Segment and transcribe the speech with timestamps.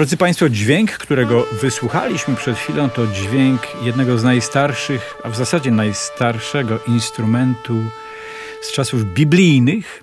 [0.00, 5.70] Drodzy Państwo, dźwięk, którego wysłuchaliśmy przed chwilą, to dźwięk jednego z najstarszych, a w zasadzie
[5.70, 7.74] najstarszego instrumentu
[8.62, 10.02] z czasów biblijnych,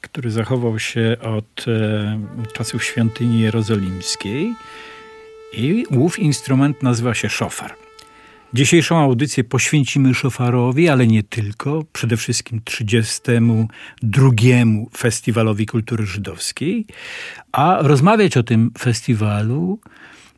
[0.00, 2.20] który zachował się od e,
[2.52, 4.54] czasów świątyni jerozolimskiej.
[5.52, 7.74] I ów instrument nazywa się szofar.
[8.54, 11.84] Dzisiejszą audycję poświęcimy szofarowi, ale nie tylko.
[11.92, 14.30] Przede wszystkim 32.
[14.96, 16.86] Festiwalowi Kultury Żydowskiej.
[17.58, 19.78] A rozmawiać o tym festiwalu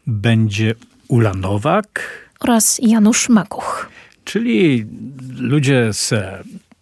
[0.06, 0.74] będzie
[1.08, 2.02] Ula Nowak
[2.40, 3.90] oraz Janusz Makuch.
[4.24, 4.86] Czyli
[5.38, 6.14] ludzie z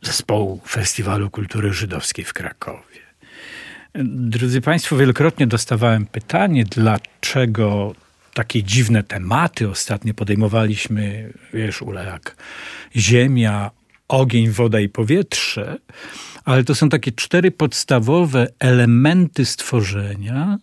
[0.03, 3.00] zespołu Festiwalu Kultury Żydowskiej w Krakowie.
[4.04, 7.94] Drodzy Państwo, wielokrotnie dostawałem pytanie, dlaczego
[8.34, 12.37] takie dziwne tematy ostatnio podejmowaliśmy, wiesz, Ula, jak
[12.96, 13.70] ziemia,
[14.08, 15.78] ogień, woda i powietrze,
[16.44, 20.58] ale to są takie cztery podstawowe elementy stworzenia,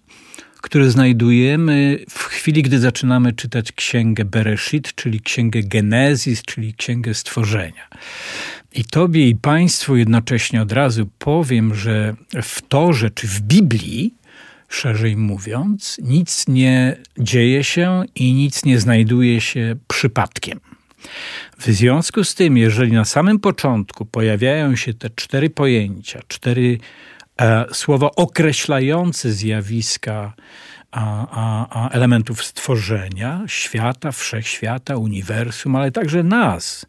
[0.62, 7.88] które znajdujemy w chwili, gdy zaczynamy czytać księgę Bereshit, czyli księgę Genezis, czyli księgę stworzenia.
[8.74, 14.14] I tobie i państwu jednocześnie od razu powiem, że w Torze czy w Biblii
[14.70, 20.60] szerzej mówiąc, nic nie dzieje się i nic nie znajduje się przypadkiem.
[21.60, 26.78] W związku z tym, jeżeli na samym początku pojawiają się te cztery pojęcia, cztery
[27.42, 30.34] e, słowa określające zjawiska
[30.92, 36.86] a, a, a elementów stworzenia, świata, wszechświata, uniwersum, ale także nas,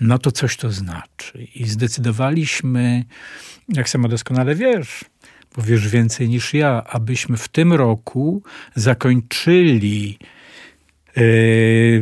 [0.00, 1.46] no to coś to znaczy.
[1.54, 3.04] I zdecydowaliśmy,
[3.68, 5.04] jak sama doskonale wiesz,
[5.56, 8.42] bo wiesz więcej niż ja, abyśmy w tym roku
[8.74, 10.18] zakończyli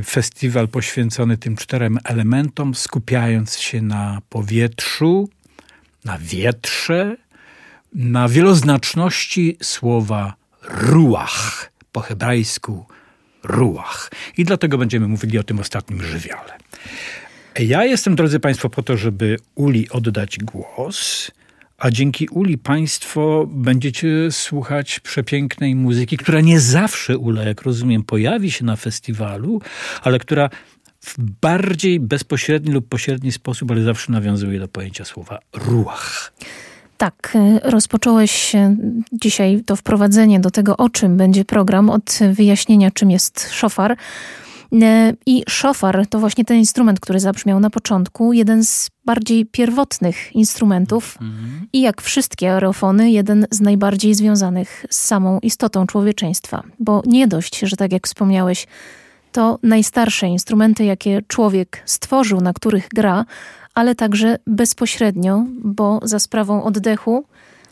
[0.05, 5.29] festiwal poświęcony tym czterem elementom, skupiając się na powietrzu,
[6.05, 7.17] na wietrze,
[7.95, 12.87] na wieloznaczności słowa ruach, po hebrajsku
[13.43, 14.11] ruach.
[14.37, 16.59] I dlatego będziemy mówili o tym ostatnim żywiole.
[17.59, 21.31] Ja jestem, drodzy Państwo, po to, żeby Uli oddać głos
[21.81, 28.51] a dzięki Uli Państwo będziecie słuchać przepięknej muzyki, która nie zawsze, Ula, jak rozumiem, pojawi
[28.51, 29.61] się na festiwalu,
[30.03, 30.51] ale która
[31.01, 36.33] w bardziej bezpośredni lub pośredni sposób, ale zawsze nawiązuje do pojęcia słowa ruach.
[36.99, 38.53] Tak, rozpocząłeś
[39.13, 43.97] dzisiaj to wprowadzenie do tego, o czym będzie program, od wyjaśnienia, czym jest szofar.
[44.73, 50.37] E, I szofar to właśnie ten instrument, który zabrzmiał na początku, jeden z bardziej pierwotnych
[50.37, 51.67] instrumentów mhm.
[51.73, 56.63] i jak wszystkie aerofony, jeden z najbardziej związanych z samą istotą człowieczeństwa.
[56.79, 58.67] Bo nie dość, że tak jak wspomniałeś,
[59.33, 63.25] to najstarsze instrumenty, jakie człowiek stworzył, na których gra,
[63.75, 67.25] ale także bezpośrednio, bo za sprawą oddechu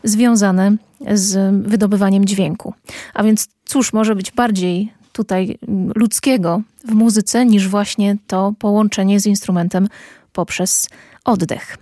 [0.04, 0.76] związane
[1.14, 2.74] z wydobywaniem dźwięku.
[3.14, 5.58] A więc cóż może być bardziej tutaj
[5.94, 9.88] ludzkiego w muzyce niż właśnie to połączenie z instrumentem
[10.32, 10.88] poprzez
[11.24, 11.76] oddech.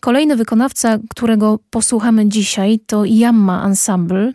[0.00, 4.32] Kolejny wykonawca, którego posłuchamy dzisiaj, to Yamma Ensemble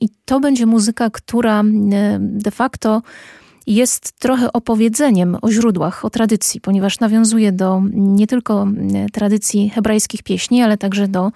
[0.00, 1.62] i to będzie muzyka, która
[2.18, 3.02] de facto
[3.66, 8.66] jest trochę opowiedzeniem o źródłach, o tradycji, ponieważ nawiązuje do nie tylko
[9.12, 11.32] tradycji hebrajskich pieśni, ale także do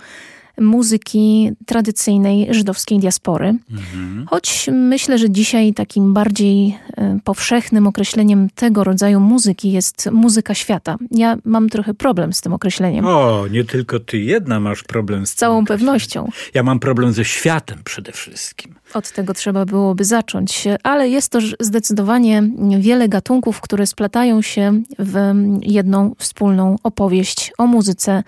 [0.63, 3.55] muzyki tradycyjnej żydowskiej diaspory.
[3.71, 4.27] Mhm.
[4.31, 10.97] Choć myślę, że dzisiaj takim bardziej e, powszechnym określeniem tego rodzaju muzyki jest muzyka świata.
[11.11, 13.07] Ja mam trochę problem z tym określeniem.
[13.07, 16.29] O, nie tylko ty jedna masz problem z, z całą pewnością.
[16.55, 18.75] Ja mam problem ze światem przede wszystkim.
[18.95, 22.43] Od tego trzeba byłoby zacząć, ale jest to zdecydowanie
[22.79, 28.23] wiele gatunków, które splatają się w jedną wspólną opowieść o muzyce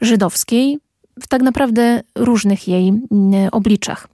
[0.00, 0.78] żydowskiej,
[1.20, 2.92] w tak naprawdę różnych jej
[3.52, 4.08] obliczach.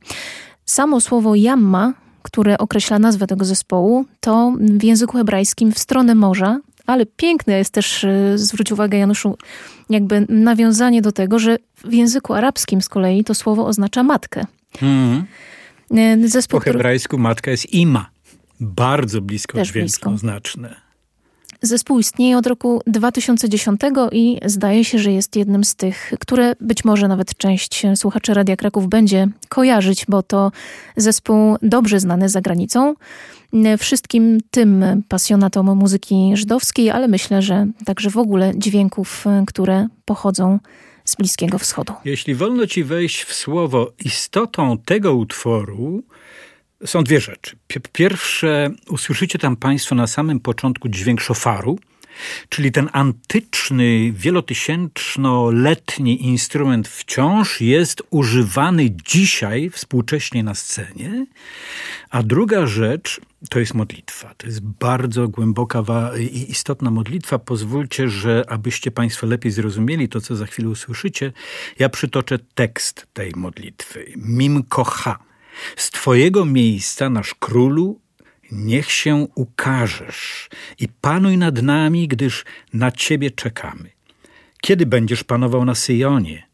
[0.64, 6.60] Samo słowo jamma, które określa nazwę tego zespołu, to w języku hebrajskim w stronę morza,
[6.86, 9.38] ale piękne jest też, e, zwróć uwagę Januszu,
[9.90, 14.46] jakby nawiązanie do tego, że w języku arabskim z kolei to słowo oznacza matkę.
[14.82, 15.24] Mm.
[16.28, 18.10] Zespół, po hebrajsku matka jest ima.
[18.60, 20.85] Bardzo blisko dźwiękoznaczne.
[21.62, 23.80] Zespół istnieje od roku 2010
[24.12, 28.56] i zdaje się, że jest jednym z tych, które być może nawet część słuchaczy Radia
[28.56, 30.52] Kraków będzie kojarzyć, bo to
[30.96, 32.94] zespół dobrze znany za granicą.
[33.78, 40.58] Wszystkim tym pasjonatom muzyki żydowskiej, ale myślę, że także w ogóle dźwięków, które pochodzą
[41.04, 41.92] z Bliskiego Wschodu.
[42.04, 46.02] Jeśli wolno ci wejść w słowo, istotą tego utworu
[46.84, 47.56] są dwie rzeczy.
[47.92, 51.78] Pierwsze, usłyszycie tam Państwo na samym początku dźwięk szofaru,
[52.48, 61.26] czyli ten antyczny, wielotysięczno-letni instrument wciąż jest używany dzisiaj, współcześnie na scenie.
[62.10, 63.20] A druga rzecz
[63.50, 64.34] to jest modlitwa.
[64.34, 65.82] To jest bardzo głęboka
[66.18, 67.38] i istotna modlitwa.
[67.38, 71.32] Pozwólcie, że abyście Państwo lepiej zrozumieli to, co za chwilę usłyszycie,
[71.78, 74.12] ja przytoczę tekst tej modlitwy.
[74.16, 75.18] Mim kocha
[75.76, 78.00] z Twojego miejsca, nasz królu,
[78.52, 80.48] niech się ukażesz
[80.78, 83.90] i panuj nad nami, gdyż na Ciebie czekamy.
[84.60, 86.46] Kiedy będziesz panował na Syjonie?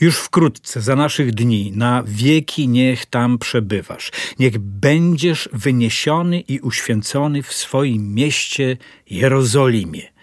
[0.00, 4.10] Już wkrótce, za naszych dni, na wieki niech tam przebywasz.
[4.38, 8.76] Niech będziesz wyniesiony i uświęcony w swoim mieście
[9.10, 10.19] Jerozolimie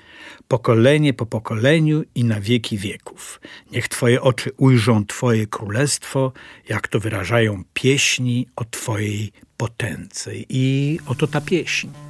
[0.48, 3.42] pokolenie po pokoleniu i na wieki wieków.
[3.72, 6.32] Niech Twoje oczy ujrzą Twoje królestwo,
[6.70, 10.32] jak to wyrażają pieśni o Twojej potędze.
[10.50, 12.07] I oto ta pieśń.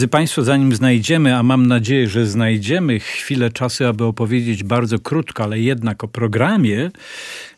[0.00, 5.42] Drodzy Państwo, zanim znajdziemy, a mam nadzieję, że znajdziemy chwilę czasu, aby opowiedzieć bardzo krótko,
[5.42, 6.90] ale jednak o programie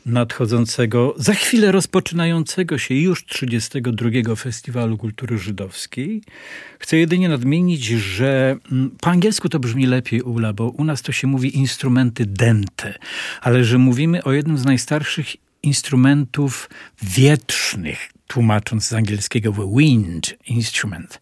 [0.07, 6.23] nadchodzącego, za chwilę rozpoczynającego się już 32 Festiwalu Kultury Żydowskiej,
[6.79, 11.13] chcę jedynie nadmienić, że mm, po angielsku to brzmi lepiej, Ula, bo u nas to
[11.13, 12.95] się mówi instrumenty dente,
[13.41, 15.27] ale że mówimy o jednym z najstarszych
[15.63, 16.71] instrumentów
[17.03, 21.21] wietrznych, tłumacząc z angielskiego wind instrument.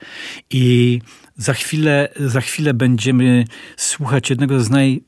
[0.50, 0.98] I
[1.36, 3.44] za chwilę, za chwilę będziemy
[3.76, 5.02] słuchać jednego z naj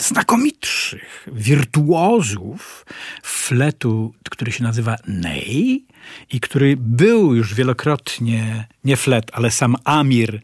[0.00, 2.86] znakomitszych wirtuozów
[3.22, 5.86] fletu, który się nazywa Ney
[6.32, 10.40] i który był już wielokrotnie, nie flet, ale sam Amir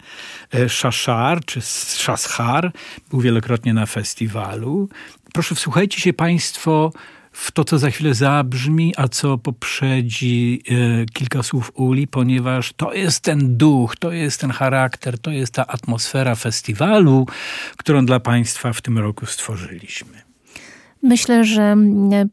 [0.54, 2.72] e, Shashar, czy Shashar,
[3.10, 4.88] był wielokrotnie na festiwalu.
[5.32, 6.92] Proszę, wsłuchajcie się Państwo
[7.32, 12.92] w to, co za chwilę zabrzmi, a co poprzedzi e, kilka słów Uli, ponieważ to
[12.92, 17.26] jest ten duch, to jest ten charakter, to jest ta atmosfera festiwalu,
[17.76, 20.22] którą dla Państwa w tym roku stworzyliśmy.
[21.02, 21.76] Myślę, że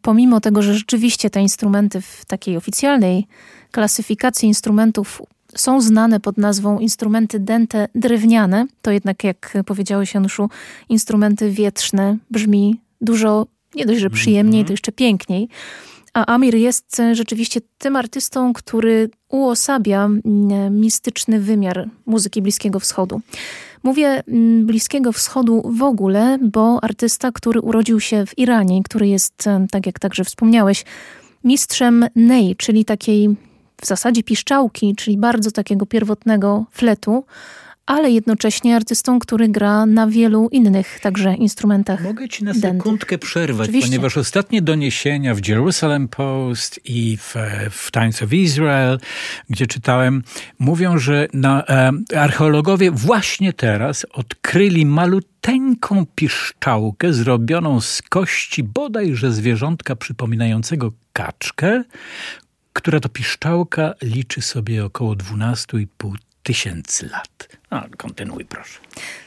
[0.02, 3.28] pomimo tego, że rzeczywiście te instrumenty w takiej oficjalnej
[3.72, 5.22] klasyfikacji instrumentów
[5.56, 10.50] są znane pod nazwą instrumenty dente drewniane, to jednak, jak powiedziałeś Januszu,
[10.90, 14.74] instrumenty wietrzne brzmi dużo nie dość, że przyjemniej, to mhm.
[14.74, 15.50] jeszcze piękniej.
[16.14, 20.10] A Amir jest e, rzeczywiście tym artystą, który uosabia
[20.72, 23.22] mistyczny wymiar muzyki Bliskiego Wschodu.
[23.84, 24.24] Mówię
[24.64, 29.86] Bliskiego Wschodu w ogóle, bo artysta, który urodził się w Iranie, który jest, e, tak
[29.86, 30.86] jak także wspomniałeś,
[31.44, 33.30] mistrzem ney, czyli takiej
[33.82, 37.24] w zasadzie piszczałki, czyli bardzo takiego pierwotnego fletu,
[37.90, 42.04] ale jednocześnie artystą, który gra na wielu innych także instrumentach.
[42.04, 43.90] Mogę ci na sekundkę przerwać, Oczywiście.
[43.90, 47.36] ponieważ ostatnie doniesienia w Jerusalem Post i w,
[47.72, 49.00] w Times of Israel,
[49.50, 50.24] gdzie czytałem,
[50.60, 59.96] mówią, że na, e, archeologowie właśnie teraz odkryli maluteńką piszczałkę zrobioną z kości bodajże zwierzątka
[59.96, 61.84] przypominającego kaczkę,
[62.74, 67.59] która to piszczałka liczy sobie około 12,5 tysięcy lat.
[67.72, 68.80] No, kontynuuj proszę.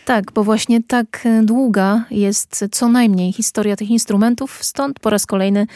[0.05, 5.67] Tak, bo właśnie tak długa jest co najmniej historia tych instrumentów, stąd po raz kolejny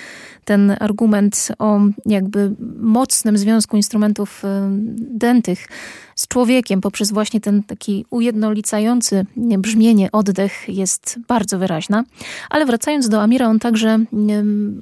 [0.45, 4.69] ten argument o jakby mocnym związku instrumentów e,
[4.99, 5.69] dętych
[6.15, 12.05] z człowiekiem poprzez właśnie ten taki ujednolicający brzmienie, oddech jest bardzo wyraźna.
[12.51, 13.99] Ale wracając do Amira, on także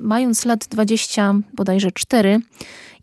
[0.01, 2.41] mając lat 20, bodajże 4,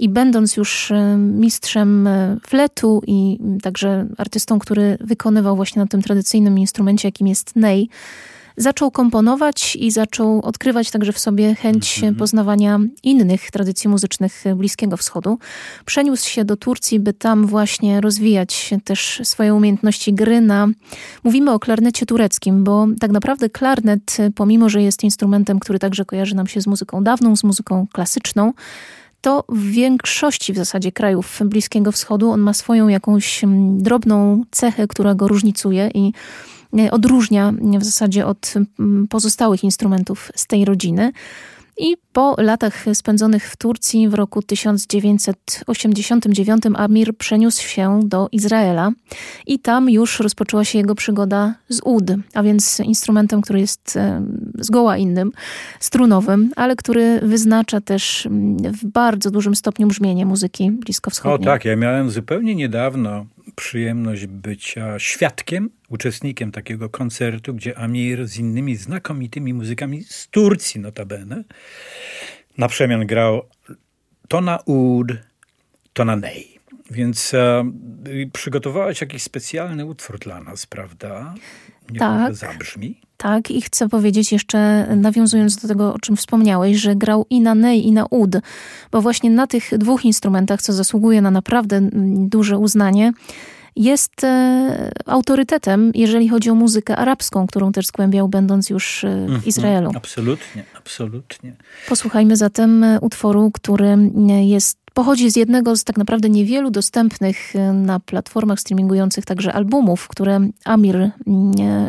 [0.02, 6.60] i będąc już mistrzem e, fletu i także artystą, który wykonywał właśnie na tym tradycyjnym
[6.60, 7.90] instrumencie, jakim jest ney,
[8.58, 12.18] zaczął komponować i zaczął odkrywać także w sobie chęć mm -hmm.
[12.18, 15.40] poznawania innych tradycji muzycznych Bliskiego Wschodu.
[15.86, 20.68] Przeniósł się do Turcji, by tam właśnie rozwijać też swoje umiejętności gry na...
[21.24, 26.36] Mówimy o klarnecie tureckim, bo tak naprawdę klarnet, pomimo że jest instrumentem, który także kojarzy
[26.36, 28.54] nam się z muzyką dawną, z muzyką klasyczną,
[29.22, 34.88] to w większości w zasadzie krajów Bliskiego Wschodu on ma swoją jakąś mm, drobną cechę,
[34.88, 36.14] która go różnicuje i
[36.80, 41.12] e, odróżnia w zasadzie od mm, pozostałych instrumentów z tej rodziny.
[41.78, 48.92] I po latach spędzonych w Turcji w roku 1989 Amir przeniósł się do Izraela
[49.48, 52.04] i tam już rozpoczęła się jego przygoda z ud,
[52.34, 54.26] a więc instrumentem, który jest e,
[54.60, 55.32] zgoła innym,
[55.80, 61.50] strunowym, ale który wyznacza też mm, w bardzo dużym stopniu brzmienie muzyki bliskowschodniej.
[61.50, 63.26] O tak, ja miałem zupełnie niedawno
[63.56, 71.44] przyjemność bycia świadkiem, uczestnikiem takiego koncertu, gdzie Amir z innymi znakomitymi muzykami z Turcji notabene
[72.58, 73.50] na przemian grał
[74.28, 75.12] to na ud,
[75.94, 76.60] to na nej.
[76.92, 77.72] Więc e,
[78.34, 81.34] przygotowałeś jakiś specjalny utwór dla nas, prawda?
[81.92, 82.36] Niech tak.
[82.36, 83.02] zabrzmi.
[83.22, 87.56] Tak, i chcę powiedzieć jeszcze, nawiązując do tego, o czym wspomniałeś, że grał i na
[87.56, 88.36] nej, i na ud,
[88.92, 91.82] bo właśnie na tych dwóch instrumentach, co zasługuje na naprawdę
[92.16, 93.14] duże uznanie,
[93.76, 99.20] jest e, autorytetem, jeżeli chodzi o muzykę arabską, którą też zgłębiał, będąc już e, w
[99.20, 99.46] mhm.
[99.46, 99.92] Izraelu.
[99.96, 101.56] Absolutnie, absolutnie.
[101.90, 103.98] Posłuchajmy zatem e, utworu, który
[104.42, 110.40] jest pochodzi z jednego z tak naprawdę niewielu dostępnych na platformach streamingujących także albumów, które
[110.66, 111.12] Amir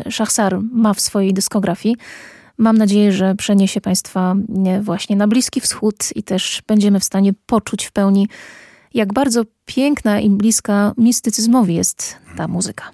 [0.09, 1.95] Shahsar ma w swojej dyskografii.
[2.57, 4.35] Mam nadzieję, że przeniesie Państwa
[4.81, 8.27] właśnie na Bliski Wschód i też będziemy w stanie poczuć w pełni
[8.93, 12.91] jak bardzo piękna i bliska mistycyzmowi jest ta muzyka.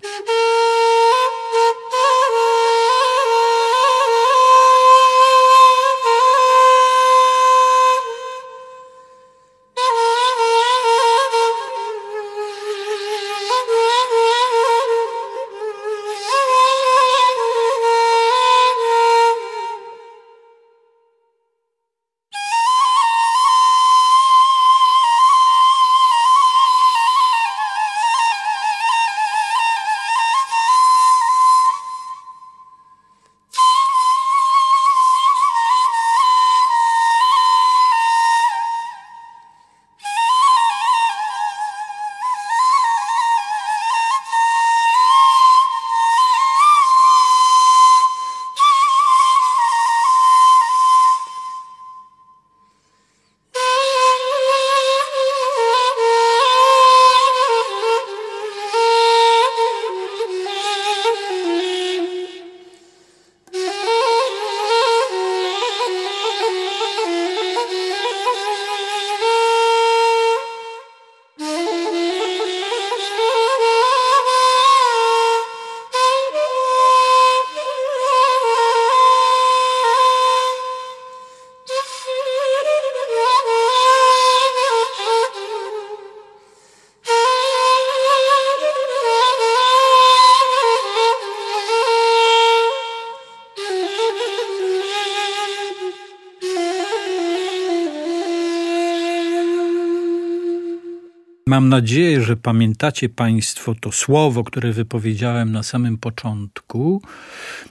[101.59, 107.01] Mam nadzieję, że pamiętacie Państwo to słowo, które wypowiedziałem na samym początku,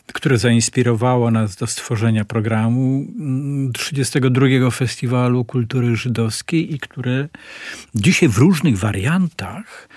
[0.06, 3.06] które zainspirowało nas do stworzenia programu
[3.74, 7.28] 32 mm, Festiwalu Kultury Żydowskiej i które
[7.94, 9.88] dzisiaj w różnych wariantach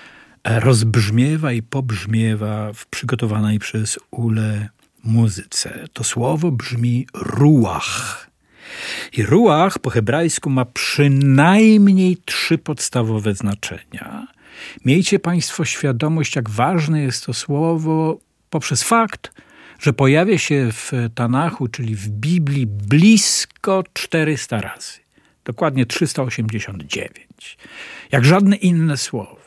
[0.43, 4.69] e, rozbrzmiewa i pobrzmiewa w przygotowanej przez Ule
[5.03, 5.85] muzyce.
[5.93, 8.30] To słowo brzmi ruach.
[9.13, 14.27] I ruach po hebrajsku ma przynajmniej trzy podstawowe znaczenia.
[14.85, 19.31] Miejcie Państwo świadomość, jak ważne jest to słowo poprzez fakt,
[19.79, 24.99] że pojawia się w Tanachu, czyli w Biblii, blisko 400 razy.
[25.45, 27.57] Dokładnie 389.
[28.11, 29.37] Jak żadne inne słowo.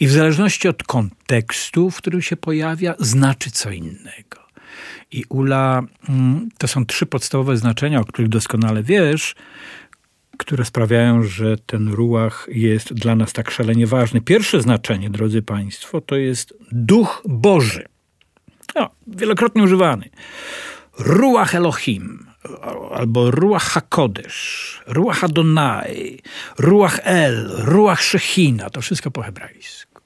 [0.00, 4.45] I w zależności od kontekstu, w którym się pojawia, znaczy co innego.
[5.12, 9.34] I Ula, mm, to są trzy podstawowe znaczenia, o których doskonale wiesz,
[10.38, 14.20] które sprawiają, że ten ruach jest dla nas tak szalenie ważny.
[14.20, 17.84] Pierwsze znaczenie, drodzy Państwo, to jest duch Boży.
[18.74, 20.10] No, wielokrotnie używany.
[20.98, 22.26] Ruach Elohim,
[22.94, 26.22] albo Ruach HaKodesh, Ruach Adonai,
[26.58, 30.02] Ruach El, Ruach Shechina, to wszystko po hebrajsku.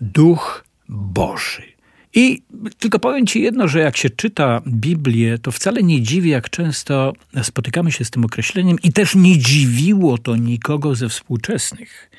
[0.00, 1.71] Duch Boży.
[2.14, 2.42] I
[2.78, 7.12] tylko powiem Ci jedno, że jak się czyta Biblię, to wcale nie dziwi, jak często
[7.42, 12.10] spotykamy się z tym określeniem, i też nie dziwiło to nikogo ze współczesnych,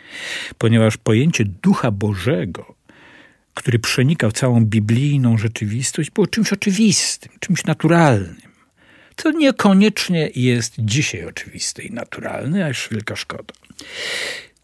[0.57, 2.75] ponieważ pojęcie Ducha Bożego,
[3.53, 8.53] który przenikał całą biblijną rzeczywistość, było czymś oczywistym, czymś naturalnym.
[9.15, 13.53] Co niekoniecznie jest dzisiaj oczywiste i naturalne, a już wielka szkoda.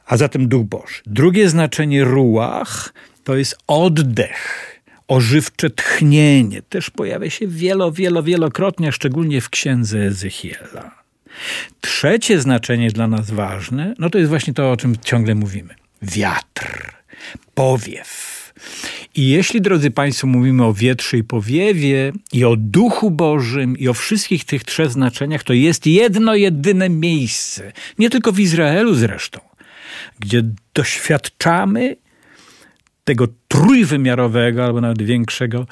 [0.06, 1.02] A zatem Duch Boży.
[1.06, 4.65] Drugie znaczenie ruach to jest oddech
[5.10, 11.00] ożywcze tchnienie też pojawia się wielo, wielo, wielokrotnie, szczególnie w księdze Ezechiela.
[11.82, 15.76] Trzecie znaczenie dla nas ważne, no to jest właśnie to, o czym ciągle mówimy.
[16.02, 16.93] Wiatr,
[17.54, 18.54] powiew.
[19.15, 23.93] I jeśli, drodzy Państwo, mówimy o wietrze i powiewie, i o Duchu Bożym, i o
[23.93, 29.39] wszystkich tych trzech znaczeniach, to jest jedno, jedyne miejsce, nie tylko w Izraelu zresztą,
[30.19, 30.43] gdzie
[30.74, 31.95] doświadczamy
[33.10, 35.67] tego trójwymiarowego, albo nawet większego,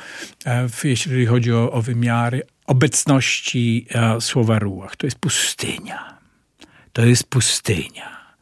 [0.46, 4.96] e, jeśli chodzi o, o wymiary obecności e, słowa ruach.
[4.96, 6.18] To jest pustynia.
[6.94, 8.36] To jest pustynia.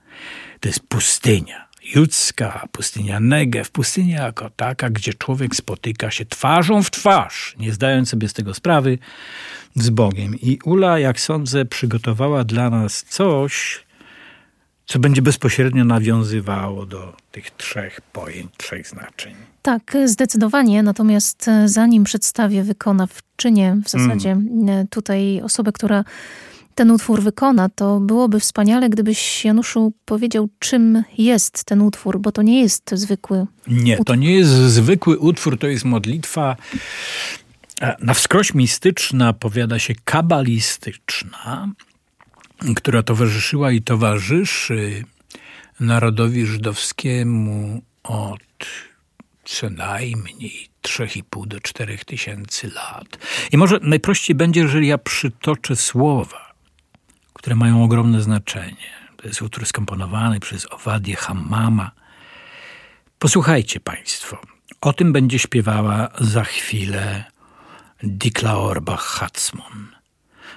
[0.60, 6.92] To jest pustynia judzka, pustynia Negev, pustynia jako taka, gdzie człowiek spotyka się twarzą w
[6.92, 8.98] twarz, nie zdając sobie z tego sprawy,
[9.76, 10.36] z Bogiem.
[10.42, 13.84] I Ula, jak sądzę, przygotowała dla nas coś,
[14.86, 19.36] co będzie bezpośrednio nawiązywało do tych trzech pojęć, trzech znaczeń.
[19.62, 20.84] Tak, zdecydowanie.
[20.84, 24.88] Natomiast e, zanim przedstawię wykonawczynię, w zasadzie mm.
[24.88, 26.04] tutaj osobę, która
[26.76, 32.42] ten utwór wykona, to byłoby wspaniale, gdybyś Januszu powiedział, czym jest ten utwór, bo to
[32.42, 33.46] nie jest zwykły.
[33.68, 34.06] Nie, utwór.
[34.06, 36.56] to nie jest zwykły utwór, to jest modlitwa
[37.82, 41.70] e, na wskroś mistyczna, powiada się kabalistyczna,
[42.76, 45.04] która towarzyszyła i towarzyszy
[45.80, 48.40] narodowi żydowskiemu od
[49.46, 53.18] co najmniej 3,5 do 4 tysięcy lat.
[53.52, 56.54] I może najprościej będzie, jeżeli ja przytoczę słowa,
[57.34, 58.96] które mają ogromne znaczenie.
[59.18, 61.92] To jest utwór skomponowany przez Owadię Hammama.
[63.20, 64.38] Posłuchajcie Państwo.
[64.82, 67.24] O tym będzie śpiewała za chwilę
[68.04, 69.88] Dikla Orbach Hatzmon.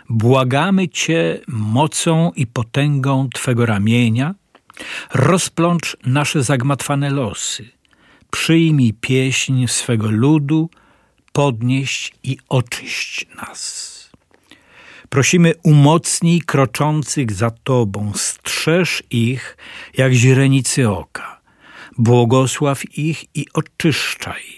[0.09, 4.35] Błagamy Cię mocą i potęgą Twego ramienia,
[5.15, 7.69] rozplącz nasze zagmatwane losy,
[8.31, 10.71] przyjmij pieśń swego ludu,
[11.33, 13.99] podnieść i oczyść nas.
[15.09, 19.57] Prosimy umocnij kroczących za Tobą, strzeż ich
[19.97, 21.41] jak źrenicy oka,
[21.99, 24.58] błogosław ich i oczyszczaj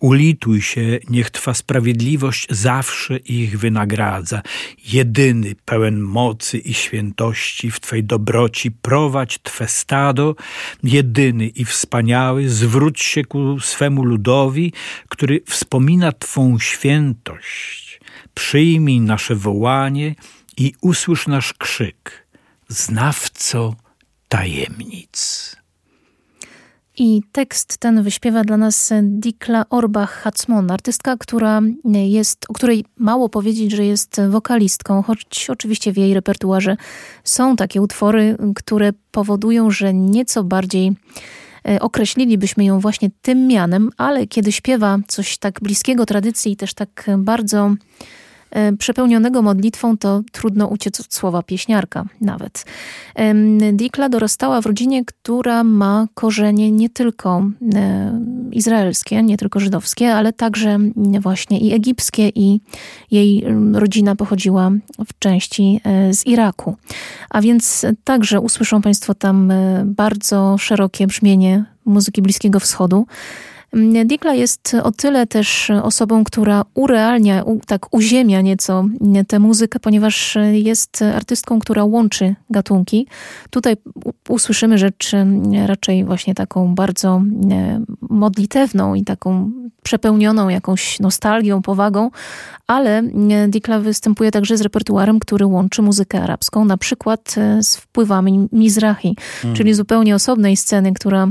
[0.00, 4.42] Ulituj się, niech Twa sprawiedliwość zawsze ich wynagradza.
[4.84, 10.36] Jedyny, pełen mocy i świętości w Twej dobroci prowadź Twe stado,
[10.82, 14.72] jedyny i wspaniały zwróć się ku swemu ludowi,
[15.08, 18.00] który wspomina Twą świętość.
[18.34, 20.14] Przyjmij nasze wołanie
[20.56, 22.26] i usłysz nasz krzyk.
[22.68, 23.76] Znawco
[24.28, 25.57] tajemnic.
[27.00, 33.72] I tekst ten wyśpiewa dla nas Dikla Orbach-Hatzmon, artystka, która jest, o której mało powiedzieć,
[33.72, 36.76] że jest wokalistką, choć oczywiście w jej repertuarze
[37.24, 40.92] są takie utwory, które powodują, że nieco bardziej
[41.68, 47.10] e, określilibyśmy ją właśnie tym mianem, ale kiedy śpiewa coś tak bliskiego tradycji, też tak
[47.18, 47.74] bardzo
[48.78, 52.64] przepełnionego modlitwą, to trudno uciec od słowa pieśniarka nawet.
[53.72, 57.42] Dikla dorastała w rodzinie, która ma korzenie nie tylko
[57.74, 58.20] e,
[58.52, 60.78] izraelskie, nie tylko żydowskie, ale także
[61.20, 62.60] właśnie i egipskie i
[63.10, 64.70] jej rodzina pochodziła
[65.06, 66.76] w części e, z Iraku.
[67.30, 69.52] A więc także usłyszą Państwo tam
[69.84, 73.06] bardzo szerokie brzmienie muzyki Bliskiego Wschodu.
[74.04, 78.84] Dikla jest o tyle też osobą, która urealnia, tak uziemia nieco
[79.28, 83.06] tę muzykę, ponieważ jest artystką, która łączy gatunki.
[83.50, 83.76] Tutaj
[84.28, 85.12] usłyszymy rzecz
[85.66, 87.22] raczej właśnie taką bardzo
[88.00, 89.50] modlitewną i taką
[89.82, 92.10] przepełnioną jakąś nostalgią, powagą,
[92.66, 93.02] ale
[93.48, 99.56] Dikla występuje także z repertuarem, który łączy muzykę arabską, na przykład z wpływami Mizrahi, mm.
[99.56, 101.28] czyli zupełnie osobnej sceny, która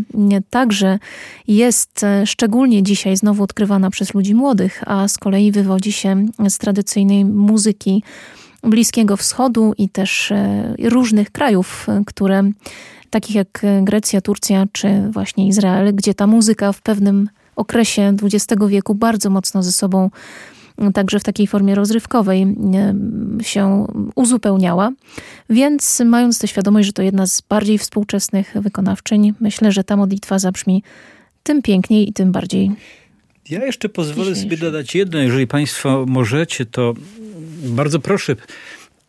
[0.50, 1.00] także
[1.48, 7.26] jest szczególnie dzisiaj znowu odkrywana przez ludzi młodych, a z kolei wywodzi się z tradycyjnej
[7.26, 8.04] muzyki
[8.64, 12.52] Bliskiego Wschodu i też e, różnych krajów, które
[13.10, 18.96] takich jak Grecja, Turcja czy właśnie Izrael, gdzie ta muzyka w pewnym okresie XX wieku
[18.96, 20.10] bardzo mocno ze sobą
[20.94, 22.56] także w takiej formie rozrywkowej
[23.42, 24.92] się uzupełniała.
[25.50, 30.40] Więc mając tę świadomość, że to jedna z bardziej współczesnych wykonawczyń, myślę, że ta modlitwa
[30.40, 30.84] zabrzmi
[31.48, 32.72] tym piękniej i tym bardziej.
[33.50, 36.94] Ja jeszcze pozwolę sobie dodać jedno, jeżeli Państwo możecie, to
[37.64, 38.36] bardzo proszę.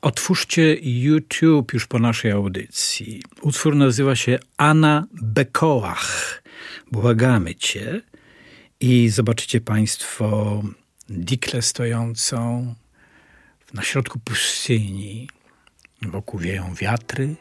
[0.02, 3.22] Otwórzcie YouTube już po naszej audycji.
[3.42, 6.42] Utwór nazywa się Anna Bekoach.
[6.92, 8.00] Błagamy Cię.
[8.80, 10.62] I zobaczycie Państwo
[11.10, 12.74] dikle stojącą
[13.74, 15.28] na środku pustyni.
[16.02, 17.34] Wokół wieją wiatry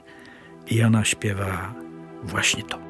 [0.67, 1.75] i ona śpiewa
[2.23, 2.86] właśnie to.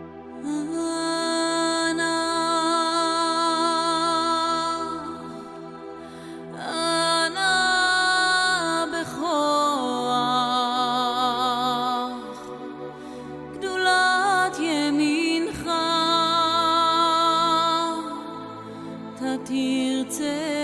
[19.46, 20.55] תרצה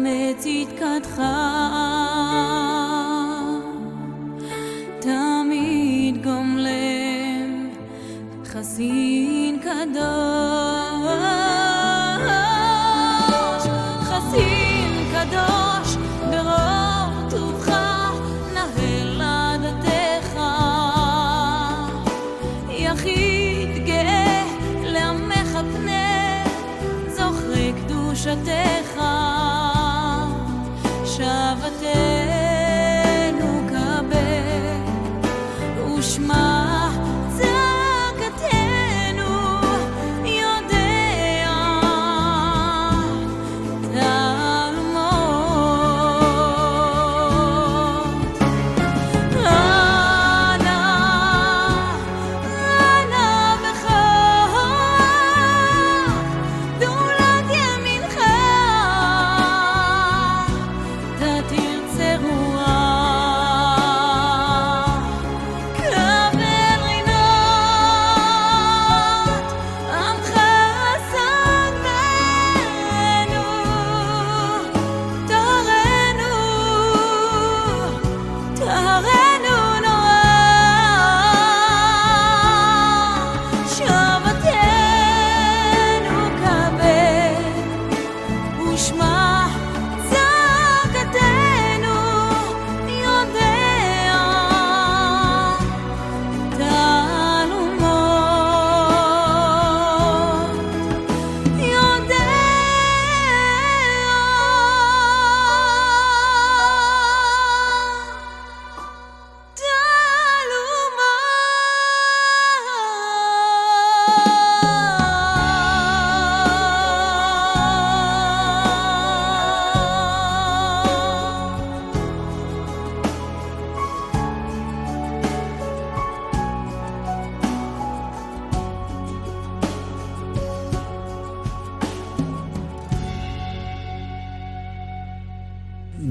[0.00, 0.46] אמץ
[5.00, 7.70] תמיד גומלם
[8.44, 10.29] חסין קדוש.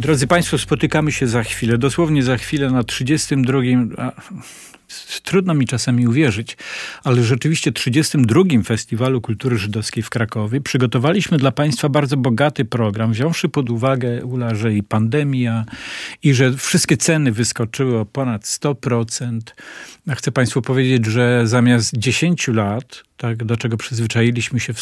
[0.09, 3.59] Drodzy Państwo, spotykamy się za chwilę, dosłownie za chwilę na 32.
[3.97, 4.11] A,
[5.23, 6.57] trudno mi czasami uwierzyć,
[7.03, 8.43] ale rzeczywiście 32.
[8.65, 14.55] Festiwalu Kultury Żydowskiej w Krakowie przygotowaliśmy dla Państwa bardzo bogaty program, wziąwszy pod uwagę, Ula,
[14.55, 15.65] że i pandemia,
[16.23, 19.39] i że wszystkie ceny wyskoczyły o ponad 100%.
[20.07, 24.73] Ja chcę Państwu powiedzieć, że zamiast 10 lat, tak, do czego przyzwyczailiśmy się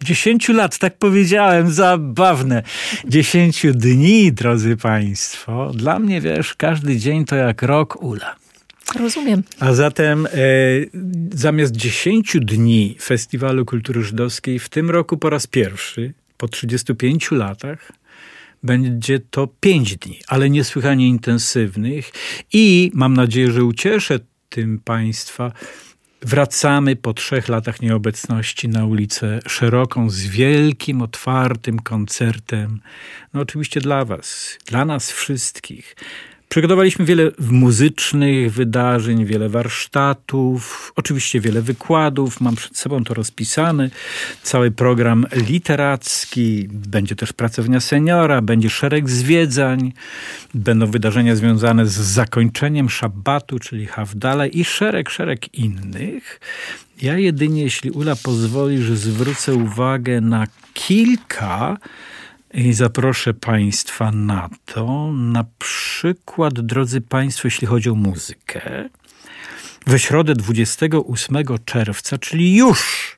[0.00, 2.62] w, spo, Dziesięciu lat, tak powiedziałem, zabawne.
[3.08, 5.72] Dziesięciu dni, drodzy Państwo.
[5.74, 8.36] Dla mnie, wiesz, każdy dzień to jak rok ula.
[8.98, 9.42] Rozumiem.
[9.60, 10.30] A zatem e,
[11.32, 17.92] zamiast dziesięciu dni Festiwalu Kultury Żydowskiej w tym roku po raz pierwszy, po 35 latach,
[18.62, 22.12] będzie to pięć dni, ale niesłychanie intensywnych
[22.52, 25.52] i mam nadzieję, że ucieszę tym Państwa
[26.26, 32.80] Wracamy po trzech latach nieobecności na ulicę szeroką z wielkim, otwartym koncertem.
[33.34, 35.96] No oczywiście dla Was, dla nas wszystkich.
[36.48, 42.40] Przygotowaliśmy wiele muzycznych wydarzeń, wiele warsztatów, oczywiście wiele wykładów.
[42.40, 43.90] Mam przed sobą to rozpisane.
[44.42, 49.92] Cały program literacki, będzie też pracownia seniora, będzie szereg zwiedzań,
[50.54, 56.40] będą wydarzenia związane z zakończeniem szabatu, czyli Hafdala i szereg, szereg innych.
[57.02, 61.76] Ja jedynie, jeśli Ula pozwoli, że zwrócę uwagę na kilka
[62.56, 65.12] i zaproszę Państwa na to.
[65.12, 68.88] Na przykład, drodzy Państwo, jeśli chodzi o muzykę,
[69.86, 73.16] we środę 28 czerwca, czyli już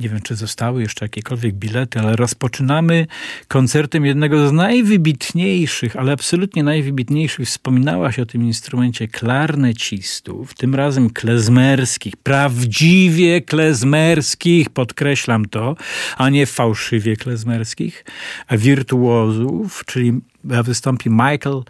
[0.00, 3.06] nie wiem, czy zostały jeszcze jakiekolwiek bilety, ale rozpoczynamy
[3.48, 11.10] koncertem jednego z najwybitniejszych, ale absolutnie najwybitniejszych, wspominała się o tym instrumencie klarnecistów, tym razem
[11.10, 15.76] klezmerskich, prawdziwie klezmerskich, podkreślam to,
[16.16, 18.04] a nie fałszywie klezmerskich,
[18.50, 20.12] wirtuozów, czyli
[20.44, 21.62] wystąpi Michael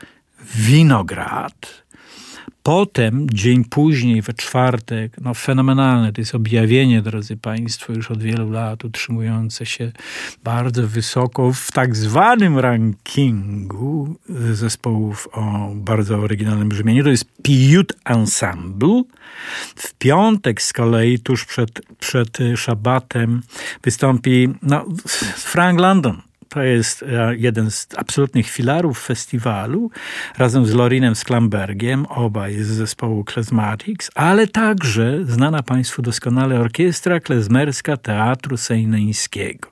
[0.55, 1.85] Winograd,
[2.63, 8.51] Potem, dzień później, we czwartek, no fenomenalne, to jest objawienie, drodzy Państwo, już od wielu
[8.51, 9.93] lat utrzymujące się
[10.45, 14.17] bardzo wysoko w tak zwanym rankingu
[14.53, 17.05] zespołów o bardzo oryginalnym brzmieniu.
[17.05, 19.03] To jest Piute Ensemble.
[19.77, 23.43] W piątek z kolei, tuż przed, przed szabatem,
[23.83, 24.85] wystąpi no,
[25.37, 29.91] Frank London to jest e, jeden z absolutnych filarów festiwalu,
[30.39, 37.97] razem z Lorinem Sklambergiem, obaj z zespołu Klezmatics, ale także znana Państwu doskonale orkiestra klezmerska
[37.97, 39.69] Teatru Sejneńskiego.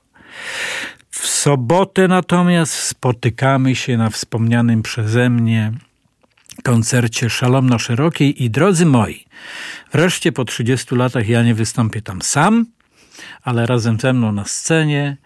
[1.09, 5.71] W sobotę natomiast spotykamy się na wspomnianym przeze mnie
[6.63, 9.25] koncercie Szalomno Szerokiej i drodzy moi,
[9.91, 12.65] wreszcie po 30 latach ja nie wystąpię tam sam,
[13.43, 15.17] ale razem ze mną na scenie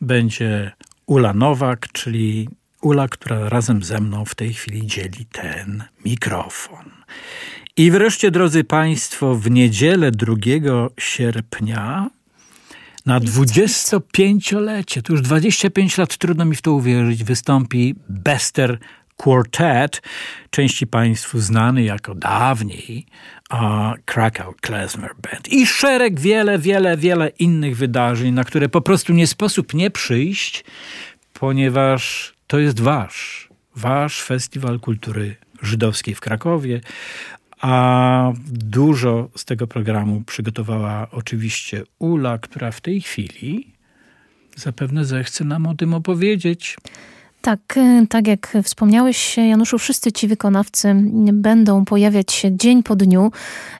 [0.00, 0.72] będzie
[1.06, 2.48] Ula Nowak, czyli
[2.82, 6.90] Ula, która razem ze mną w tej chwili dzieli ten mikrofon.
[7.76, 10.34] I wreszcie, drodzy Państwo, w niedzielę 2
[10.98, 12.10] sierpnia
[13.06, 18.78] na 25-lecie, to już 25 lat, trudno mi w to uwierzyć, wystąpi Bester
[19.16, 20.02] Quartet,
[20.50, 23.06] części Państwu znany jako dawniej
[23.48, 29.12] a Krakow Klezmer Band i szereg wiele, wiele, wiele innych wydarzeń, na które po prostu
[29.12, 30.64] nie sposób nie przyjść,
[31.32, 36.80] ponieważ to jest wasz, wasz festiwal kultury żydowskiej w Krakowie,
[37.60, 43.72] a dużo z tego programu przygotowała oczywiście Ula, która w tej chwili
[44.56, 46.76] zapewne zechce nam o tym opowiedzieć.
[47.46, 50.94] Tak, y, tak jak wspomniałeś, Januszu, wszyscy ci wykonawcy
[51.32, 53.32] będą pojawiać się dzień po dniu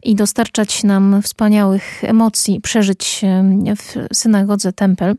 [0.03, 3.21] i dostarczać nam wspaniałych emocji, przeżyć
[3.69, 5.15] y, w synagodze Tempel.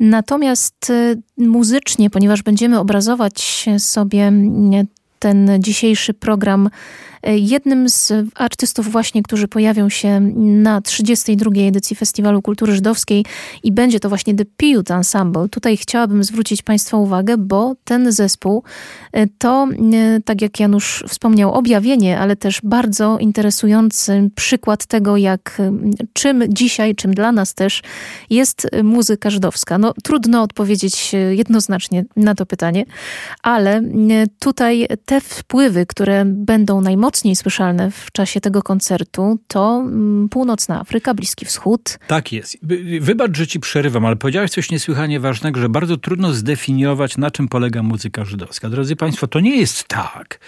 [0.00, 4.32] Natomiast y, muzycznie, ponieważ będziemy obrazować sobie
[5.18, 6.70] ten dzisiejszy program
[7.22, 11.50] Jednym z artystów właśnie, którzy pojawią się na 32.
[11.60, 13.24] edycji Festiwalu Kultury Żydowskiej
[13.62, 15.48] i będzie to właśnie The Piute Ensemble.
[15.48, 18.62] Tutaj chciałabym zwrócić Państwa uwagę, bo ten zespół
[19.38, 19.68] to,
[20.24, 25.62] tak jak Janusz wspomniał, objawienie, ale też bardzo interesujący przykład tego, jak
[26.12, 27.82] czym dzisiaj, czym dla nas też
[28.30, 29.78] jest muzyka żydowska.
[29.78, 32.84] No trudno odpowiedzieć jednoznacznie na to pytanie,
[33.42, 33.82] ale
[34.38, 36.80] tutaj te wpływy, które będą
[37.10, 41.98] najmocniej słyszalne w czasie tego koncertu, to mm, Północna Afryka, Bliski Wschód.
[42.06, 42.56] Tak jest.
[43.00, 47.48] Wybacz, że ci przerywam, ale powiedziałeś coś niesłychanie ważnego, że bardzo trudno zdefiniować, na czym
[47.48, 48.68] polega muzyka żydowska.
[48.68, 50.40] Drodzy Państwo, to nie jest tak,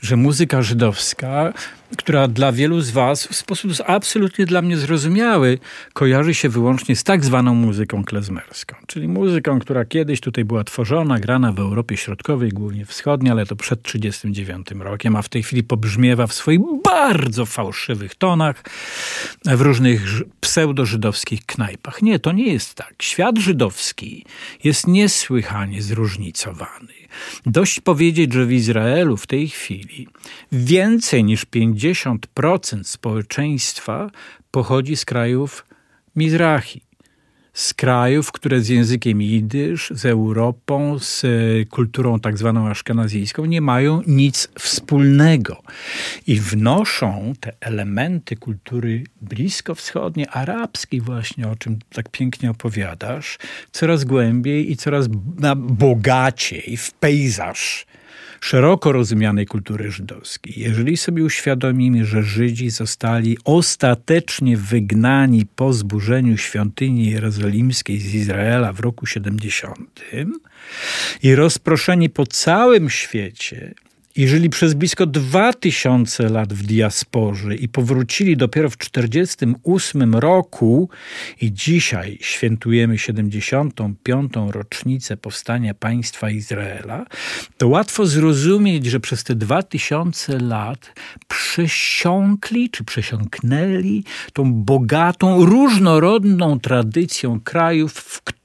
[0.00, 1.52] że muzyka żydowska
[1.96, 5.58] która dla wielu z Was w sposób absolutnie dla mnie zrozumiały
[5.92, 11.18] kojarzy się wyłącznie z tak zwaną muzyką klezmerską, czyli muzyką, która kiedyś tutaj była tworzona,
[11.18, 15.62] grana w Europie Środkowej, głównie wschodniej, ale to przed 1939 rokiem, a w tej chwili
[15.62, 18.62] pobrzmiewa w swoich bardzo fałszywych tonach
[19.44, 20.02] w różnych
[20.40, 22.02] pseudo-żydowskich knajpach.
[22.02, 22.94] Nie, to nie jest tak.
[23.02, 24.24] Świat żydowski
[24.64, 26.99] jest niesłychanie zróżnicowany.
[27.46, 30.08] Dość powiedzieć, że w Izraelu w tej chwili
[30.52, 34.10] więcej niż 50% społeczeństwa
[34.50, 35.66] pochodzi z krajów
[36.16, 36.89] Mizrahi
[37.54, 41.26] z krajów, które z językiem jidysz, z Europą, z
[41.68, 45.62] kulturą tak zwaną aszkenazyjską nie mają nic wspólnego.
[46.26, 53.38] I wnoszą te elementy kultury bliskowschodniej, arabskiej właśnie, o czym tak pięknie opowiadasz,
[53.72, 55.06] coraz głębiej i coraz
[55.56, 57.86] bogaciej w pejzaż
[58.40, 60.54] szeroko rozumianej kultury żydowskiej.
[60.56, 68.80] Jeżeli sobie uświadomimy, że Żydzi zostali ostatecznie wygnani po zburzeniu świątyni jerozolimskiej z Izraela w
[68.80, 70.00] roku 70
[71.22, 73.74] i rozproszeni po całym świecie,
[74.16, 80.88] i żyli przez blisko dwa tysiące lat w diasporze i powrócili dopiero w 1948 roku
[81.40, 84.32] i dzisiaj świętujemy 75.
[84.50, 87.06] rocznicę powstania państwa Izraela,
[87.58, 90.92] to łatwo zrozumieć, że przez te dwa tysiące lat
[91.28, 98.39] przesiąkli czy przesiąknęli tą bogatą, różnorodną tradycją krajów, w których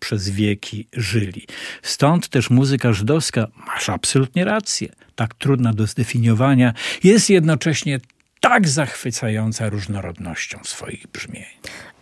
[0.00, 1.46] przez wieki żyli.
[1.82, 6.74] Stąd też muzyka żydowska, masz absolutnie rację, tak trudna do zdefiniowania,
[7.04, 8.00] jest jednocześnie
[8.40, 11.44] tak zachwycająca różnorodnością swoich brzmień.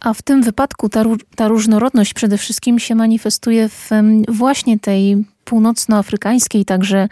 [0.00, 1.04] A w tym wypadku ta,
[1.36, 3.90] ta różnorodność przede wszystkim się manifestuje w
[4.28, 7.08] właśnie tej północnoafrykańskiej także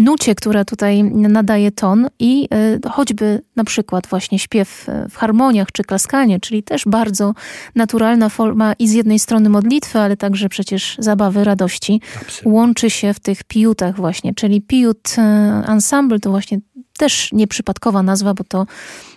[0.00, 2.48] nucie, która tutaj nadaje ton i
[2.84, 7.34] e, choćby na przykład właśnie śpiew e, w harmoniach czy klaskanie, czyli też bardzo
[7.74, 12.52] naturalna forma i z jednej strony modlitwy, ale także przecież zabawy, radości, Absolutnie.
[12.52, 15.22] łączy się w tych piutach właśnie, czyli piut e,
[15.66, 16.58] ensemble to właśnie
[16.98, 18.66] też nieprzypadkowa nazwa, bo to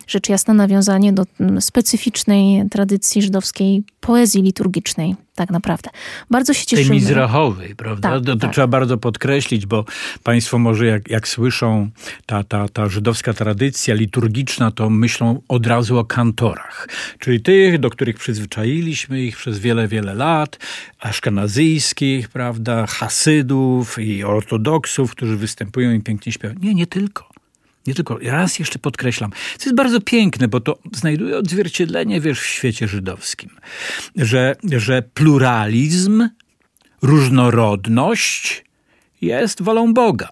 [0.06, 5.90] rzecz jasna nawiązanie do mm, specyficznej tradycji żydowskiej poezji liturgicznej, tak naprawdę.
[6.30, 6.88] Bardzo się cieszymy.
[6.88, 8.10] Tej mizrachowej, prawda?
[8.10, 8.52] Tak, to, tak.
[8.52, 9.84] trzeba bardzo podkreślić, bo
[10.22, 11.90] państwo może jak, jak słyszą
[12.26, 16.88] ta, ta, ta żydowska tradycja liturgiczna, to myślą od razu o kantorach,
[17.18, 20.58] czyli tych, do których przyzwyczailiśmy ich przez wiele, wiele lat,
[21.00, 26.60] aszkenazyjskich, prawda, hasydów i ortodoksów, którzy występują i pięknie śpiewają.
[26.62, 27.35] Nie, nie tylko.
[27.86, 32.46] Nie tylko, raz jeszcze podkreślam, co jest bardzo piękne, bo to znajduje odzwierciedlenie, wiesz, w
[32.46, 33.50] świecie żydowskim,
[34.16, 36.28] że, że pluralizm,
[37.02, 38.64] różnorodność
[39.20, 40.28] jest wolą Boga.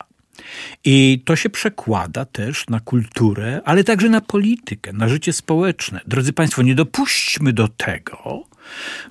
[0.84, 6.00] I to się przekłada też na kulturę, ale także na politykę, na życie społeczne.
[6.06, 8.44] Drodzy Państwo, nie dopuśćmy do tego,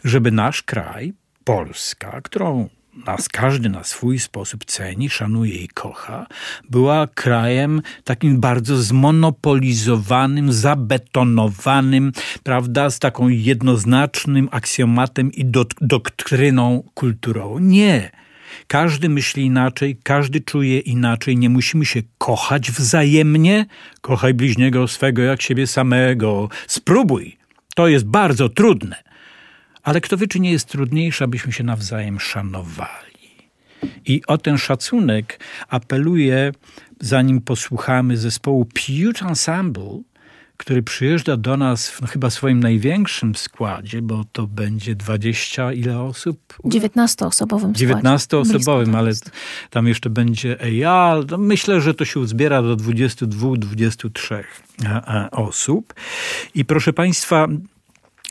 [0.03, 1.13] żeby nasz kraj,
[1.43, 2.69] Polska, którą
[3.05, 6.27] nas każdy na swój sposób ceni, szanuje i kocha,
[6.69, 12.11] była krajem takim bardzo zmonopolizowanym, zabetonowanym,
[12.43, 15.45] prawda, z taką jednoznacznym aksjomatem i
[15.81, 17.59] doktryną kulturową.
[17.59, 18.11] Nie.
[18.67, 23.65] Każdy myśli inaczej, każdy czuje inaczej, nie musimy się kochać wzajemnie.
[24.01, 26.49] Kochaj bliźniego swego jak siebie samego.
[26.67, 27.37] Spróbuj.
[27.75, 29.12] To jest bardzo trudne
[29.83, 33.13] ale kto wie, czy nie jest trudniejsze, abyśmy się nawzajem szanowali.
[34.05, 36.51] I o ten szacunek apeluję,
[36.99, 40.01] zanim posłuchamy zespołu Pewge Ensemble,
[40.57, 45.99] który przyjeżdża do nas w no, chyba swoim największym składzie, bo to będzie 20 ile
[45.99, 46.57] osób?
[46.63, 49.11] 19-osobowym 19-osobowym, ale
[49.69, 51.15] tam jeszcze będzie EIA.
[51.37, 54.43] Myślę, że to się uzbiera do 22-23 e,
[54.85, 55.93] e, osób.
[56.55, 57.47] I proszę Państwa,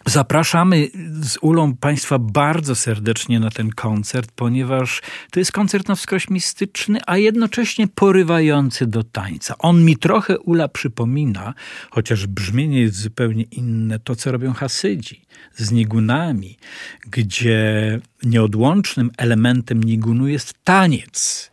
[0.06, 0.88] Zapraszamy
[1.22, 7.00] z Ulą Państwa bardzo serdecznie na ten koncert, ponieważ to jest koncert na wskroś mistyczny,
[7.06, 9.58] a jednocześnie porywający do tańca.
[9.58, 11.54] On mi trochę Ula przypomina,
[11.90, 15.22] chociaż brzmienie jest zupełnie inne, to co robią Hasydzi
[15.54, 16.56] z nigunami,
[17.10, 21.52] gdzie nieodłącznym elementem nigunu jest taniec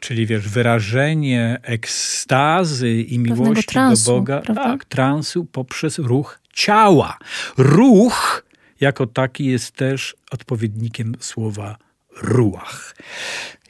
[0.00, 4.64] czyli wiesz, wyrażenie ekstazy i miłości do Boga, prawda?
[4.64, 7.18] tak, transu poprzez ruch ciała.
[7.58, 8.44] Ruch
[8.80, 11.76] jako taki jest też odpowiednikiem słowa
[12.22, 12.96] ruach.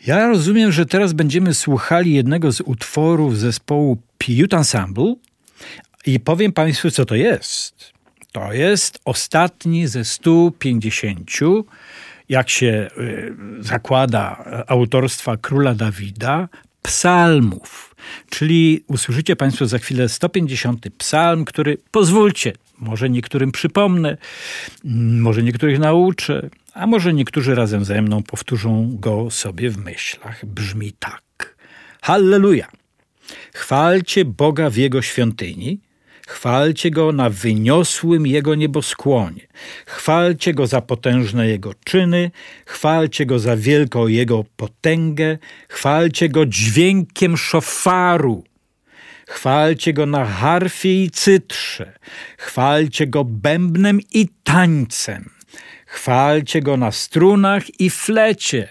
[0.07, 5.15] Ja rozumiem, że teraz będziemy słuchali jednego z utworów zespołu Piute Ensemble
[6.07, 7.93] i powiem Państwu, co to jest.
[8.33, 11.31] To jest ostatni ze 150
[12.29, 16.49] jak się y, zakłada autorstwa króla Dawida,
[16.85, 17.95] psalmów.
[18.31, 24.17] Czyli usłyszycie Państwo za chwilę 150 psalm, który pozwólcie, może niektórym przypomnę,
[25.21, 30.47] może niektórych nauczę, a może niektórzy razem ze mną powtórzą go sobie w myślach.
[30.47, 31.57] Brzmi tak.
[32.03, 32.69] Halleluja!
[33.55, 35.81] Chwalcie Boga w Jego świątyni,
[36.29, 39.47] Chwalcie Go na wyniosłym Jego nieboskłonie.
[39.87, 42.31] Chwalcie Go za potężne Jego czyny.
[42.67, 45.39] Chwalcie Go za wielką Jego potęgę.
[45.69, 48.45] Chwalcie Go dźwiękiem szofaru.
[49.29, 51.93] Chwalcie Go na harfie i cytrze.
[52.39, 55.31] Chwalcie Go bębnem i tańcem.
[55.87, 58.69] Chwalcie Go na strunach i flecie.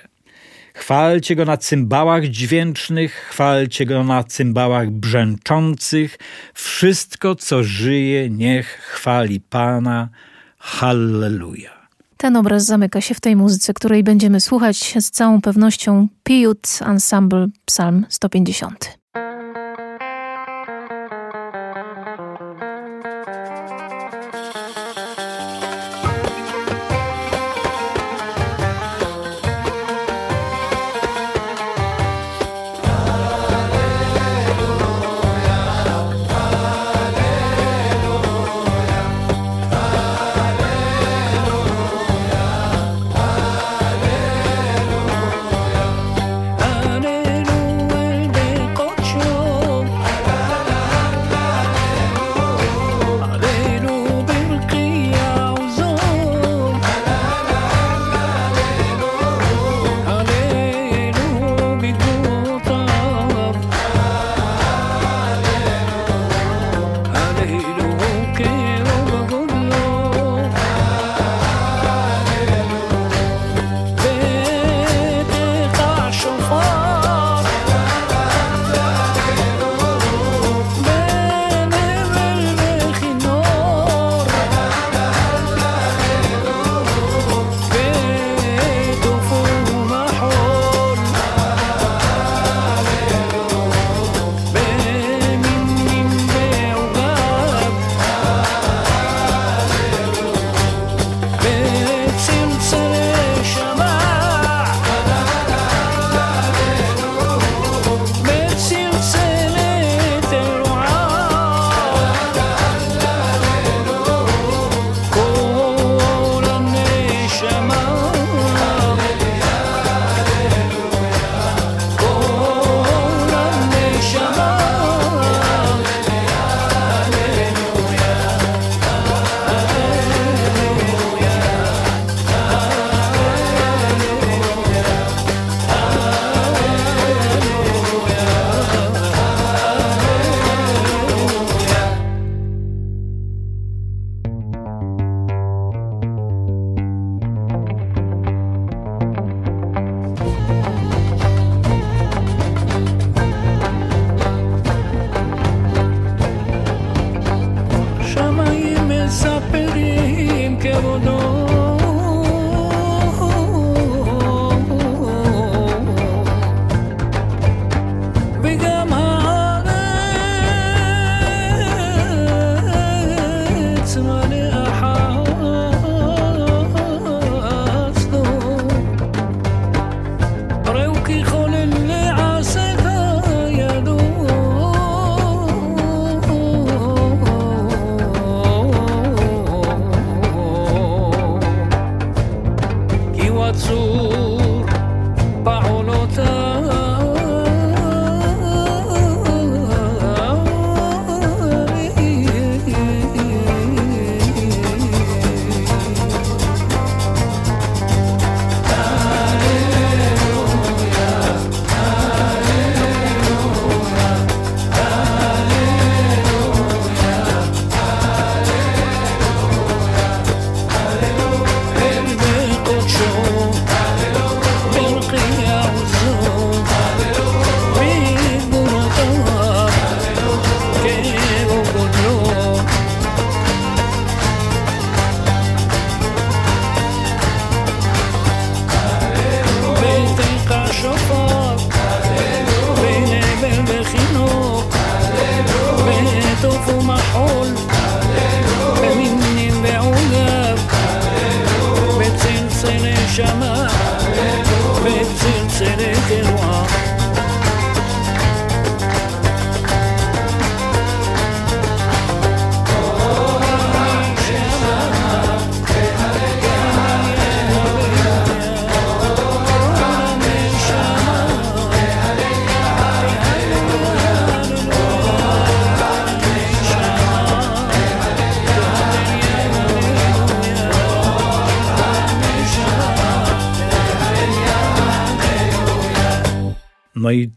[0.73, 6.17] Chwalcie go na cymbałach dźwięcznych, chwalcie go na cymbałach brzęczących.
[6.53, 10.09] Wszystko, co żyje, niech chwali Pana.
[10.57, 11.87] Halleluja.
[12.17, 17.47] Ten obraz zamyka się w tej muzyce, której będziemy słuchać z całą pewnością Piut Ensemble
[17.65, 19.02] Psalm 150.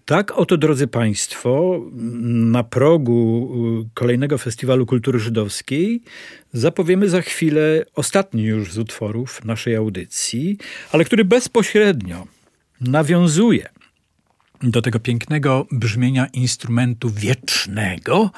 [0.07, 1.81] tak oto, drodzy Państwo,
[2.53, 3.51] na progu
[3.87, 6.03] y, kolejnego Festiwalu Kultury Żydowskiej
[6.53, 10.59] zapowiemy za chwilę ostatni już z utworów naszej audycji,
[10.93, 12.27] ale który bezpośrednio
[12.81, 13.69] nawiązuje
[14.63, 18.31] do tego pięknego brzmienia instrumentu wiecznego,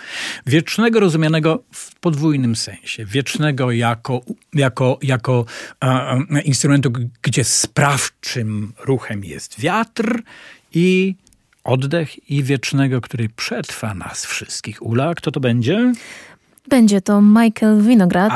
[0.47, 3.05] wiecznego rozumianego w podwójnym sensie.
[3.05, 4.21] Wiecznego jako,
[4.55, 5.45] jako, jako
[6.45, 6.93] instrumentu,
[7.23, 10.23] gdzie sprawczym ruchem jest wiatr
[10.75, 11.15] i
[11.69, 14.83] oddech i wiecznego, który przetrwa nas wszystkich.
[14.83, 15.93] Ula, kto to będzie?
[16.69, 18.33] Będzie to Michael Winograd.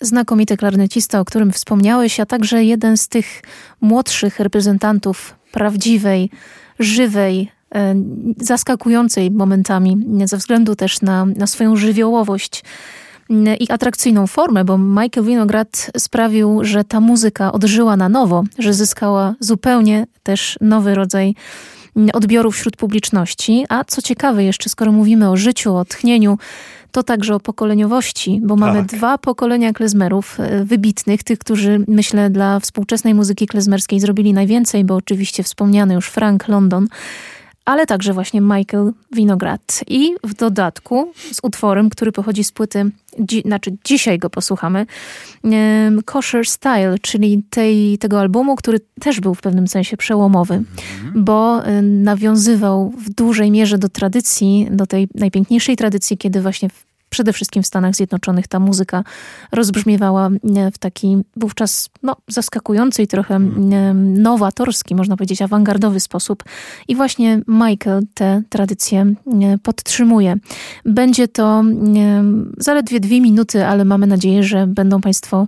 [0.00, 3.42] Znakomity klarnecista, o którym wspomniałeś, a także jeden z tych
[3.80, 6.30] młodszych reprezentantów prawdziwej,
[6.78, 7.94] żywej, e,
[8.36, 12.64] zaskakującej momentami, ze względu też na, na swoją żywiołowość
[13.60, 19.34] i atrakcyjną formę, bo Michael Winograd sprawił, że ta muzyka odżyła na nowo, że zyskała
[19.40, 21.34] zupełnie też nowy rodzaj
[22.12, 23.64] odbioru wśród publiczności.
[23.68, 26.38] A co ciekawe jeszcze, skoro mówimy o życiu, o tchnieniu,
[26.92, 28.86] to także o pokoleniowości, bo mamy Tak.
[28.86, 34.94] dwa pokolenia klezmerów e, wybitnych, tych, którzy myślę dla współczesnej muzyki klezmerskiej zrobili najwięcej, bo
[34.96, 36.88] oczywiście wspomniany już Frank London,
[37.64, 39.84] ale także właśnie Michael Winograd.
[39.88, 42.90] I w dodatku z utworem, który pochodzi z płyty,
[43.20, 44.86] dzi, znaczy dzisiaj go posłuchamy,
[45.42, 50.62] um, Kosher Style, czyli tej, tego albumu, który też był w pewnym sensie przełomowy,
[51.14, 56.91] bo y, nawiązywał w dużej mierze do tradycji, do tej najpiękniejszej tradycji, kiedy właśnie w
[57.12, 59.04] przede wszystkim w Stanach Zjednoczonych ta muzyka
[59.52, 63.40] rozbrzmiewała e, w taki wówczas no, zaskakujący i trochę e,
[63.94, 66.44] nowatorski, można powiedzieć, awangardowy sposób.
[66.88, 70.36] I właśnie Michael tę tradycję e, podtrzymuje.
[70.84, 71.64] Będzie to
[72.56, 75.46] zaledwie dwie minuty, ale mamy nadzieję, że będą Państwo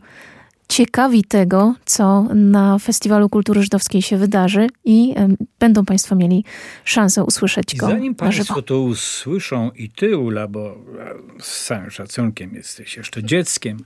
[0.69, 5.15] ciekawi tego, co na Festiwalu Kultury Żydowskiej się wydarzy i
[5.59, 6.45] będą Państwo mieli
[6.85, 8.47] szansę usłyszeć I go zanim na żywo.
[8.47, 13.79] Państwo to usłyszą i Ty, Ula, bo e, z całym szacunkiem jesteś jeszcze dzieckiem,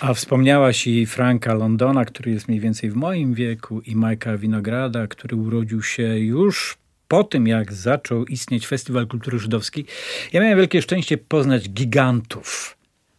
[0.00, 5.06] a wspomniałaś i Franka Londona, który jest mniej więcej w moim wieku, i Majka Winograda,
[5.06, 6.76] który urodził się już
[7.08, 9.86] po tym, jak zaczął istnieć Festiwal Kultury Żydowskiej.
[10.32, 12.73] Ja miałem wielkie szczęście poznać gigantów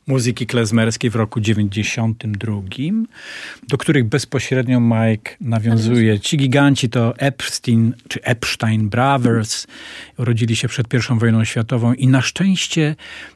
[0.07, 2.61] muzyki klezmerskiej w roku 92,
[3.67, 6.19] do których bezpośrednio Mike nawiązuje.
[6.19, 9.67] Ci giganci to Epstein czy Epstein Brothers.
[10.17, 12.95] Urodzili się przed I wojną światową i na szczęście,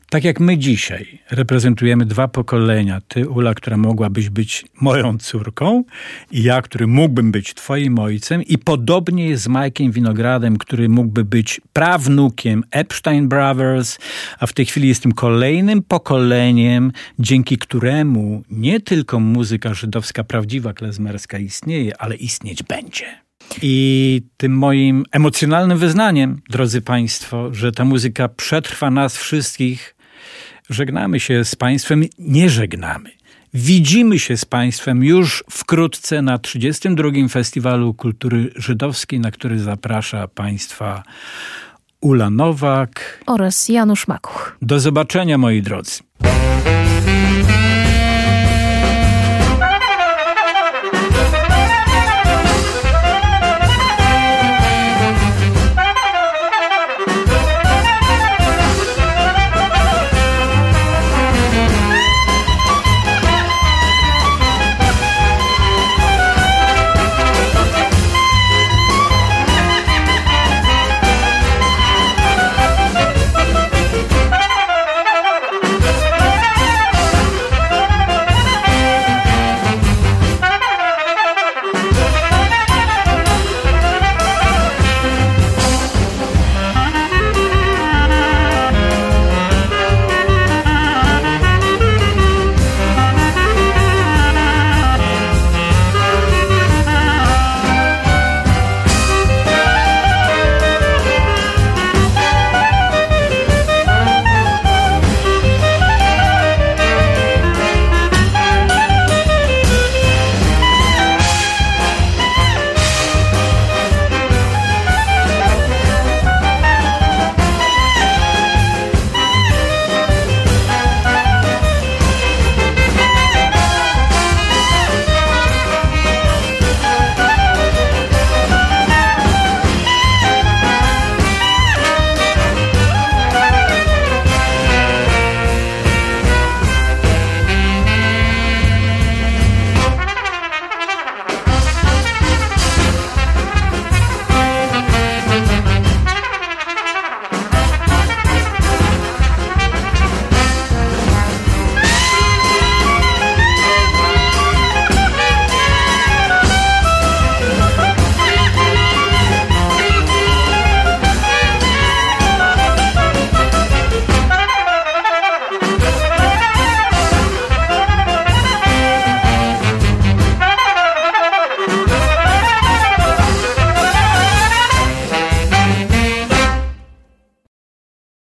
[0.10, 3.02] tak jak my dzisiaj, reprezentujemy dwa pokolenia.
[3.08, 5.84] Ty, Ula, która mogłabyś być moją córką
[6.32, 11.26] i ja, który mógłbym być twoim ojcem i podobnie jest z Mike'iem Winogradem, który mógłby
[11.26, 13.98] być prawnukiem Epstein Brothers,
[14.40, 21.38] a w tej chwili jestem kolejnym pokoleniem, dzięki któremu nie tylko muzyka żydowska prawdziwa, klezmerska
[21.38, 23.06] istnieje, ale istnieć będzie.
[23.62, 29.96] I tym moim emocjonalnym wyznaniem, drodzy Państwo, że ta muzyka przetrwa nas wszystkich,
[30.70, 33.10] żegnamy się z Państwem, nie żegnamy.
[33.54, 37.10] Widzimy się z Państwem już wkrótce na 32.
[37.30, 41.04] Festiwalu Kultury Żydowskiej, na który zaprasza Państwa
[42.02, 43.24] Ula Nowak.
[43.26, 44.58] Oraz Janusz Makuch.
[44.62, 46.00] Do zobaczenia, moi drodzy.